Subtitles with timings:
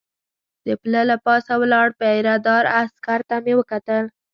[0.65, 4.05] د پله له پاسه ولاړ پیره دار عسکر ته مې وکتل.